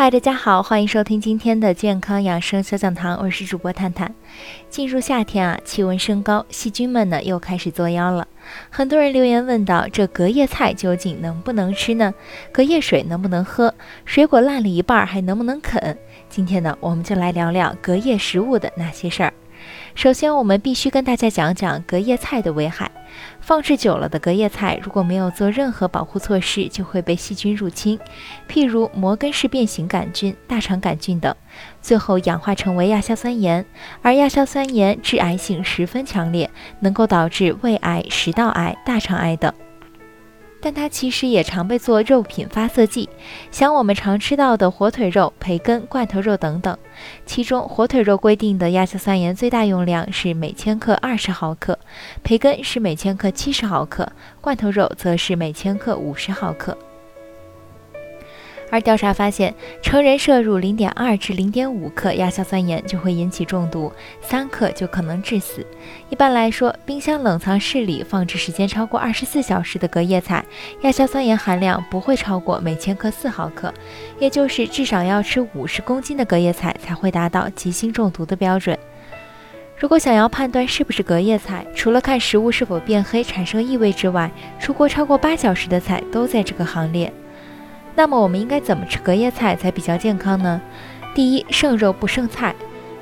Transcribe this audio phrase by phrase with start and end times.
[0.00, 4.14] 嗨，大家好，欢迎收听今天的健康养生小讲堂，我是主播探探。
[4.70, 8.24] 进入夏天啊，气温升高，细菌们呢又开始作妖了。
[8.70, 12.14] 很多人留言问到：这隔夜菜究竟能不能吃呢？
[12.52, 13.74] 隔夜水能不能喝？
[14.04, 15.98] 水果烂了一半还能不能啃？
[16.28, 19.34] 今天呢，我们就来聊聊隔夜食物的那些事儿。
[19.94, 22.90] 首先，我们必须跟大家讲讲隔夜菜的危害。
[23.40, 27.98] 放置久了的隔夜菜，如果没有做任何保护措施，就会被细菌入侵，
[28.48, 31.34] 譬如摩根氏变形杆菌、大肠杆菌等，
[31.80, 33.64] 最后氧化成为亚硝酸盐。
[34.02, 36.48] 而亚硝酸盐致癌性十分强烈，
[36.80, 39.52] 能够导致胃癌、食道癌、大肠癌等。
[40.60, 43.08] 但它其实也常被做肉品发色剂，
[43.50, 46.76] 像我们常吃到的火腿肉、培根、罐头肉等等。
[47.24, 51.78] 其中，火腿肉规定的亚硝酸盐最大用量是每千克二十毫克，
[52.24, 56.76] 培根是每千克七十毫克，罐头肉则是每千克五十毫克。
[58.70, 65.66] 而调查发现，成人摄入零点二至零点五克亚硝酸盐就会引起中毒，三克就可能致死。
[66.10, 70.44] 一般来说，冰箱冷藏室里放置时间超过二十四小时的隔夜菜，
[70.82, 73.72] 亚硝酸盐含量不会超过每千克四毫克，
[74.18, 78.78] 也就是至少要吃五十公斤的隔夜菜才会达到急性中毒的标准。
[79.78, 87.12] 如果想要判断是不是隔夜菜，除了看食物是否变黑、产生异味之外，出锅超过八小时的菜都在这个行列。
[87.98, 90.60] 那么我们应该怎么吃隔夜菜才比较健康呢？
[91.16, 92.54] 第一，剩肉不剩菜，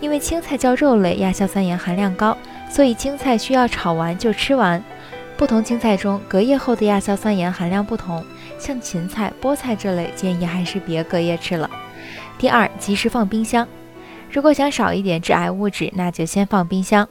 [0.00, 2.38] 因为青菜较肉类，亚硝酸盐含量高，
[2.70, 4.80] 所以青菜需要炒完就吃完。
[5.36, 8.24] 不同青菜中隔夜后的亚硝酸盐含量不同，
[8.56, 11.68] 像芹菜、菠菜这类建议还是别隔夜吃了。
[12.38, 13.66] 第二，及时放冰箱。
[14.30, 17.08] 如果想少一点致癌物质，那就先放冰箱。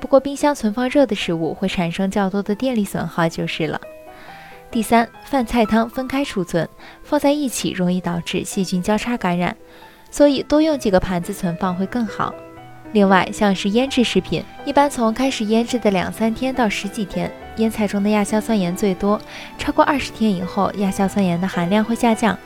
[0.00, 3.78] 不过冰箱存放热的食物会产生较多的电力损耗就是了。
[4.76, 6.68] 第三，饭菜汤分开储存，
[7.02, 9.56] 放在一起容易导致细菌交叉感染，
[10.10, 12.34] 所以多用几个盘子存放会更好。
[12.92, 19.18] 另外，像是腌制食品，一般从开始腌制的两三天到十几天，腌菜中的亚硝酸盐最多，
[19.56, 22.38] 超过二十天以后，亚硝酸盐的含量会下降。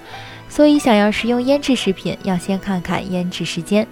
[0.49, 3.85] 所以，想要食用腌制食品，要先看看腌制时间。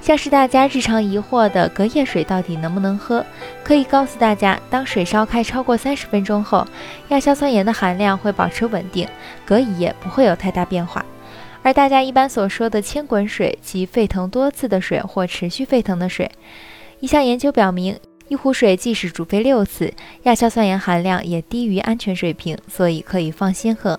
[0.00, 3.24] 像是大家日常疑惑的隔夜水到底能不能喝，
[3.62, 6.66] 可以告诉大家，当水烧开超过三十分钟后，
[7.08, 9.06] 亚硝酸盐的含量会保持稳定，
[9.44, 11.04] 隔一夜不会有太大变化。
[11.62, 16.30] 而大家一般所说的千滚水即沸腾多次的水或持续沸腾的水，
[17.00, 17.98] 一项研究表明，
[18.28, 19.92] 一壶水即使煮沸六次，
[20.22, 23.98] 亚硝酸盐含量也低于安全水平，所以可以放心喝。